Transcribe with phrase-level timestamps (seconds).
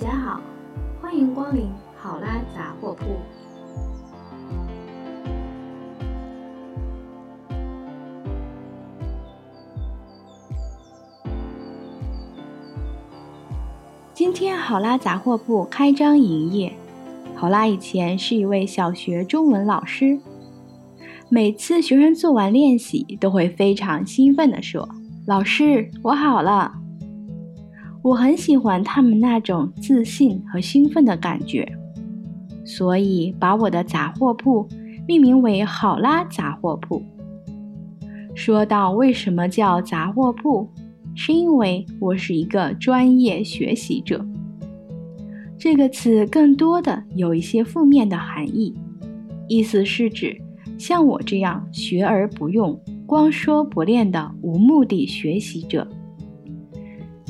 [0.00, 0.40] 大家好，
[1.02, 3.04] 欢迎光临好啦杂货铺。
[14.14, 16.72] 今天好啦杂货铺开张营业。
[17.34, 20.20] 好啦以前是一位小学中文老师，
[21.28, 24.88] 每次学生做完练习，都会非常兴奋地说
[25.26, 26.74] ：“老师，我好了。”
[28.02, 31.70] 我很喜欢他们那种自信和兴奋的感觉，
[32.64, 34.68] 所以把我的杂货铺
[35.06, 37.02] 命名为“好啦杂货铺”。
[38.34, 40.68] 说到为什么叫杂货铺？
[41.14, 44.24] 是因为我是一个专业学习者。
[45.58, 48.72] 这个词更多的有一些负面的含义，
[49.48, 50.40] 意思是指
[50.78, 55.88] 像我这样学而不用、光说不练的无目的学习者。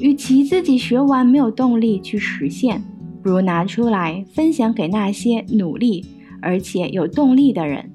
[0.00, 2.82] 与其自己学完没有动力去实现，
[3.22, 6.04] 不如拿出来分享给那些努力
[6.40, 7.90] 而且有动力的人。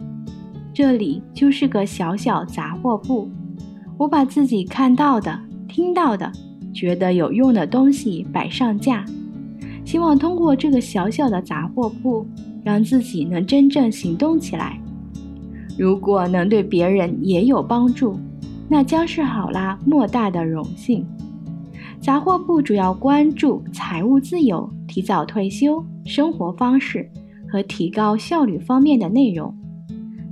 [0.73, 3.29] 这里就是个小小杂货铺，
[3.97, 5.39] 我把自己看到的。
[5.67, 6.29] 听到的、
[6.73, 9.05] 觉得有用的东西摆上架，
[9.85, 12.27] 希望通过这个小小的杂货铺，
[12.61, 14.77] 让自己能真正行动起来。
[15.77, 18.19] 如果能对别人也有帮助，
[18.67, 21.05] 那将是好啦莫大的荣幸。
[22.01, 27.07] 杂货铺主要关注财务自由、提早退休、生活方式
[27.47, 29.55] 和提高效率方面的内容。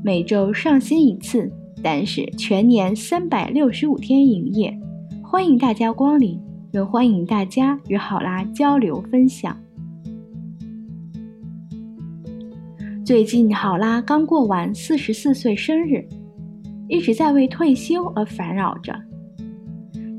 [0.04, 1.52] 每周上新一次，
[1.84, 4.76] 但是全年三百六十五天营业。
[5.24, 9.56] 欢迎大家光临，也欢迎大家与好啦交流分享。
[13.06, 16.04] 最近好啦刚过完四十四岁生日，
[16.88, 18.92] 一直在为退休而烦扰着。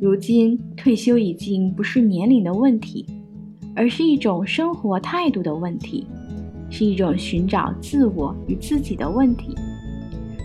[0.01, 3.05] 如今退休已经不是年龄的问题，
[3.77, 6.07] 而是一种生活态度的问题，
[6.71, 9.55] 是一种寻找自我与自己的问题。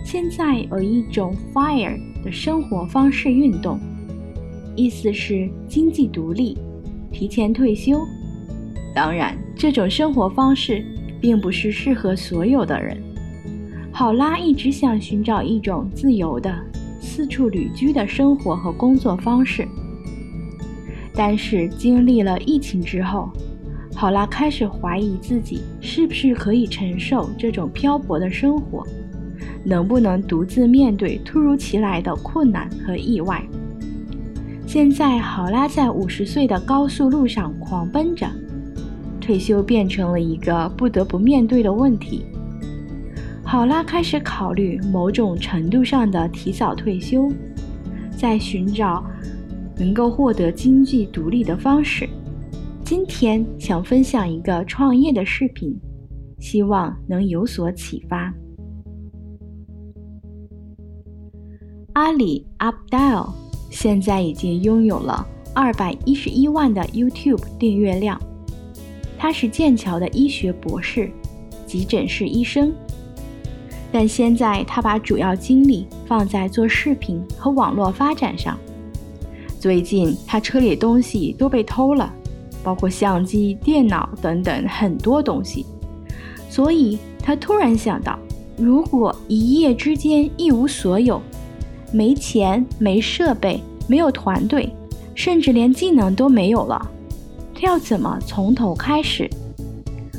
[0.04, 3.80] 现在有一种 “fire” 的生活方式运动。
[4.76, 6.58] 意思是经济独立，
[7.10, 7.98] 提前退休。
[8.94, 10.84] 当然，这种生活方式
[11.18, 13.02] 并不是适合所有的人。
[13.90, 16.54] 好啦，一直想寻找一种自由的、
[17.06, 19.66] 四处旅居的生活和工作方式。
[21.14, 23.30] 但是经历了疫情之后，
[23.94, 28.84] 好拉开始怀疑自己是不是可以承受这种漂泊的生活，
[29.64, 33.42] 能不能独自面对突如其来的困难和意外。
[34.66, 38.28] 现在，好拉在五十岁的高速路上狂奔着，
[39.20, 42.26] 退休变成了一个不得不面对的问题。
[43.48, 47.30] 好拉开始考虑某种程度上的提早退休，
[48.18, 49.04] 在寻找
[49.76, 52.08] 能够获得经济独立的方式。
[52.84, 55.78] 今天想分享一个创业的视频，
[56.40, 58.34] 希望能有所启发。
[61.92, 63.30] 阿里 Updial。
[63.70, 68.20] 现在已经拥有了二百一十一万的 YouTube 订阅量。
[69.16, 71.10] 他是剑桥的医学博士，
[71.64, 72.72] 急诊室医生。
[73.92, 78.58] 但现在他把主要精力放在做视频和网络发展上。
[79.58, 82.12] 最近他车里东西都被偷了，
[82.62, 85.64] 包括相机、电脑等等很多东西。
[86.50, 88.18] 所以他突然想到，
[88.56, 91.20] 如果一夜之间一无所有，
[91.92, 94.72] 没钱、没设备、没有团队，
[95.14, 96.90] 甚至连技能都没有了，
[97.54, 99.28] 他要怎么从头开始？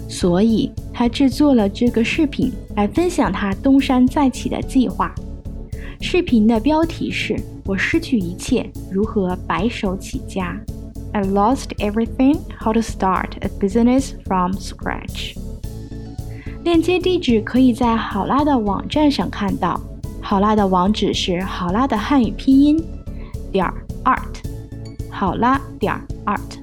[0.10, 5.14] 所以他制作了这个视频来分享他东山再起的计划。
[6.02, 10.60] 视频的标题是“我失去一切，如何白手起家
[11.14, 12.40] ”？I lost everything.
[12.60, 15.38] How to start a business from scratch？
[16.64, 19.80] 链接地址可以在好拉的网站上看到。
[20.20, 22.84] 好拉的网址是好拉的汉语拼音
[23.52, 23.72] 点
[24.04, 24.42] art，
[25.12, 25.94] 好拉点
[26.26, 26.58] art。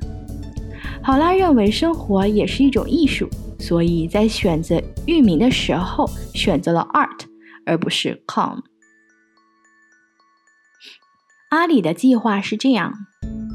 [1.00, 3.28] 好拉认为生活也是一种艺术，
[3.66, 7.24] 所以在选择域名的时候选择了 art
[7.64, 8.58] 而不是 com。
[11.48, 12.92] 阿里的计划是这样，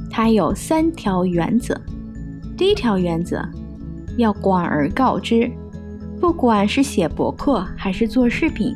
[0.10, 1.80] 它有三条原则。
[2.58, 3.48] 第一条原则
[4.18, 5.52] 要广而告之，
[6.20, 8.74] 不管是写博客还是做视频。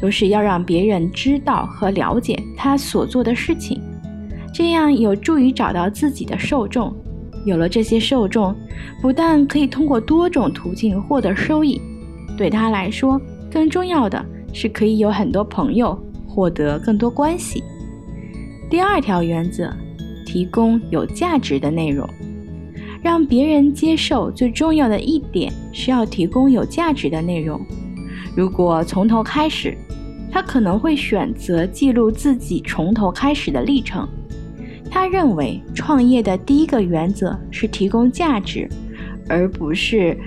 [0.00, 3.82] 都是要让别人知道和了解他所做的事情，
[4.54, 6.94] 这样有助于找到自己的受众。
[7.48, 8.54] 有了这些受众，
[9.02, 11.80] 不但可以通过多种途径获得收益，
[12.36, 17.64] 对他来说，更重要的是可以有很多朋友，获得更多关系。
[18.70, 19.74] 第二条原则，
[20.24, 22.08] 提供有价值的内容，
[23.02, 27.60] 让别人接受最重要的一点是要提供有价值的内容。
[28.36, 29.76] 如果从头开始，
[30.30, 34.06] 他可能会选择记录自己从头开始的历程。
[34.98, 38.68] 他认为创业的第一个原则是提供价值，
[39.28, 40.18] 而不是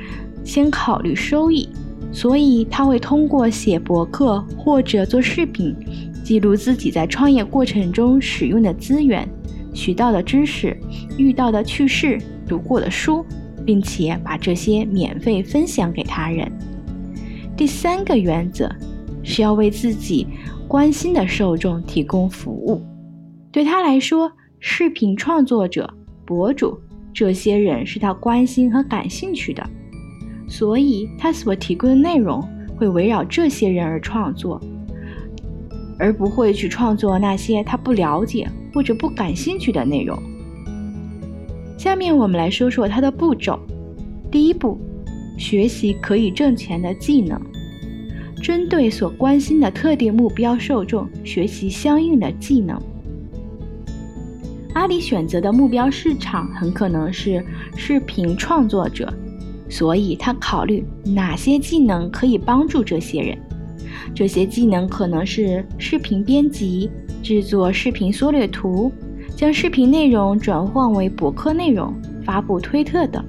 [0.46, 1.68] 先考虑收益。
[2.14, 5.76] 所以他会通过写博客或者做视频，
[6.24, 9.28] 记录自己在创业过程中使用的资源、
[9.74, 10.78] 学到的知识、
[11.18, 13.26] 遇到的趣事、读过的书，
[13.66, 16.50] 并且把这些免费分享给他人。
[17.58, 18.74] 第三个原则
[19.22, 20.26] 是要为自己
[20.66, 22.82] 关心的受众提供服务。
[23.52, 24.32] 对他来说，
[24.63, 25.92] 视频创作者、
[26.24, 26.80] 博主
[27.12, 29.68] 这些人是他关心和感兴趣的。
[30.48, 32.40] 所以，他所提供的内容
[32.78, 34.62] 会围绕这些人而创作，
[35.98, 40.16] 而不会去创作那些他不了解或者不感兴趣的内容。
[41.75, 43.60] 下面我们来说说他的步骤。
[44.30, 44.80] 第一步，
[45.40, 47.42] 学习可以挣钱的技能，
[48.44, 52.80] 针对所关心的特定目标受众学习相应的技能。
[54.81, 57.45] 阿里选择的目标市场很可能是
[57.78, 59.13] 视频创作者。
[59.69, 63.38] 所以他考虑哪些技能可以帮助这些人。
[64.16, 66.89] 这些技能可能是视频编辑、
[67.22, 68.92] 制作视频缩略图、
[69.36, 71.94] 将视频内容转换为博客内容、
[72.25, 73.24] 发布推特等。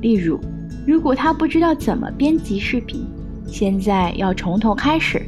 [0.00, 0.40] 例如，
[0.86, 3.06] 如果他不知道怎么编辑视频，
[3.46, 5.20] 现在要从头开始，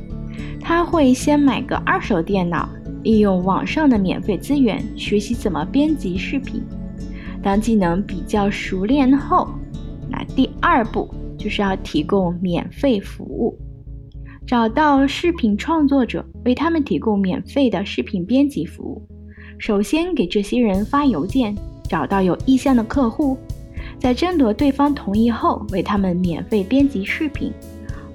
[0.59, 2.67] 他会先买个二手电脑，
[3.05, 6.61] 利用网上的免费资源学习怎么编辑视频。
[7.41, 9.49] 当技能比较熟练后，
[10.11, 13.57] 那第二步就是要提供免费服务，
[14.47, 19.07] 找到视频创作者，为他们提供免费的视频编辑服务。
[19.59, 21.55] 首先给这些人发邮件，
[21.89, 23.37] 找到有意向的客户，
[23.99, 27.53] 在征得对方同意后，为他们免费编辑视频，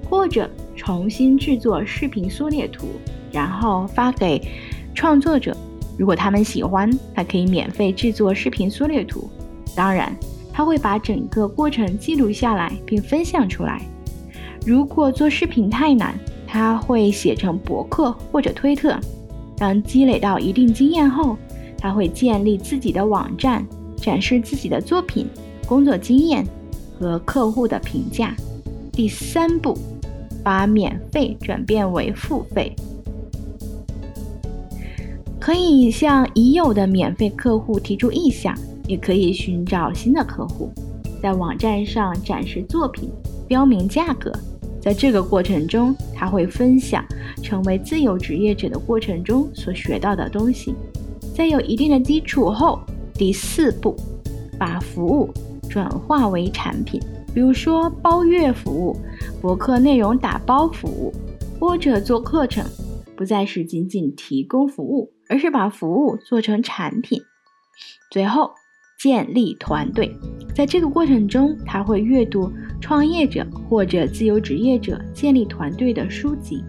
[0.08, 2.88] 或者重新制作视频缩略图，
[3.30, 4.42] 然后发给
[4.94, 5.56] 创作者。
[5.98, 9.30] 如果他们喜欢，他可以免费制作视频缩略图。
[9.74, 10.14] 当然。
[10.52, 13.80] 他会把整个过程记录下来并分享出来。
[14.66, 16.14] 如果做视频太难，
[16.46, 18.98] 他会写成博客或者推特。
[19.56, 21.38] 当积累到一定经验后，
[21.78, 23.64] 他会建立自己的网站，
[23.96, 25.26] 展示自己的作品、
[25.66, 26.44] 工作经验
[26.98, 28.34] 和客户的评价。
[28.92, 29.78] 第三步，
[30.42, 32.74] 把免费转变为付费。
[35.40, 38.54] 可以向已有的免费客户提出意向。
[38.86, 40.68] 也可以寻找新的客户，
[41.22, 43.08] 在网站上展示作品，
[43.46, 44.32] 标明价格。
[44.80, 47.04] 在这个过程中，他会分享
[47.40, 50.74] 成为自由职业者的过程中所学到的东西。
[51.32, 52.80] 在有一定的基础后，
[53.14, 53.94] 第四步，
[54.58, 55.30] 把服务
[55.68, 57.00] 转化为产品，
[57.32, 58.96] 比如说包月服务、
[59.40, 61.12] 博客内容打包服务，
[61.60, 62.64] 或者做课程，
[63.14, 67.22] 不再是仅仅提供服务，而是把服务做成产品。
[68.10, 68.50] 最后。
[69.02, 70.14] 建立团队，
[70.54, 76.62] 在这个过程中，他会阅读创业者或者自由职业者建立团队的书籍，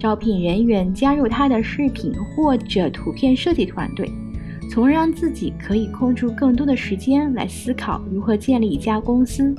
[0.00, 4.10] 招聘人员加入他的视频或者图片设计团队，
[4.70, 9.54] 从而让自己可以空出更多的时间来思考如何建立一家公司。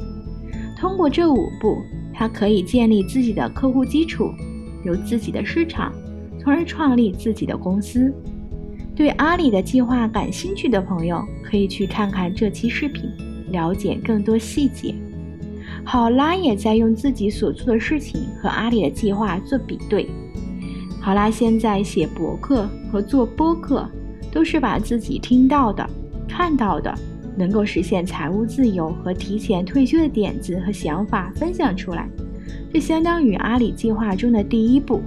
[0.75, 1.77] 通过这五步，
[2.11, 4.31] 他可以建立自己的客户基础，
[4.83, 5.93] 有自己的市场，
[6.39, 8.11] 从而创立自己的公司。
[8.95, 13.11] 对阿里的计划感兴趣的朋友，可以去看看这期视频，
[13.51, 14.95] 了解更多细节。
[15.83, 20.07] 好啦也在用自己所做的事情和阿里的计划做比对。
[21.01, 23.87] 好啦现在写博客和做播客，
[24.31, 25.87] 都是把自己听到的、
[26.27, 26.97] 看到的，
[27.37, 32.09] 能够实现财务自由和提前退休的点子和想法分享出来。
[32.73, 35.01] 这相当于阿里计划中的第一步。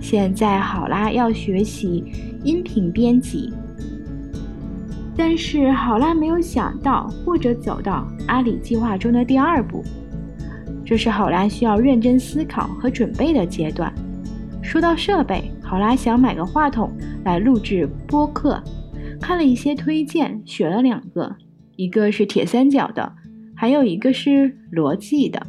[0.00, 2.04] 现在好啦要学习。
[2.44, 3.52] 音频编辑，
[5.16, 9.84] 但是好拉没有想到或者走到阿里计划中的第二步，
[10.84, 13.92] 这是好拉需要认真思考和准备的阶段。
[14.60, 16.90] 说到设备，好拉想买个话筒
[17.24, 18.60] 来录制播客，
[19.20, 21.36] 看了一些推荐，选了两个，
[21.76, 23.12] 一个是铁三角的，
[23.54, 25.46] 还有一个是罗技的。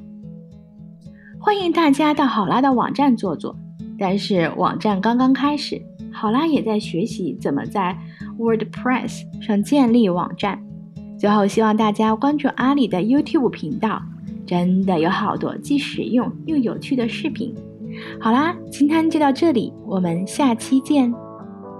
[1.40, 3.56] 欢迎大家到好拉的网站坐坐，
[3.98, 5.82] 但是网站刚刚开始。
[6.24, 7.98] 考拉也在学习怎么在
[8.40, 10.58] WordPress 上建立网站。
[11.20, 14.02] 最后，希望大家关注阿里的 YouTube 频道，
[14.48, 17.54] 真的有好多既实用又有趣的视频。
[18.22, 21.14] 好啦，今天就到这里，我们下期见。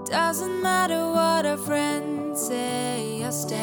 [0.04, 3.56] Doesn't matter what a friend say or stay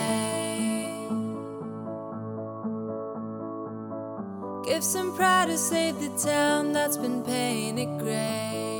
[4.65, 8.70] Give some pride to save the town that's been pain in gray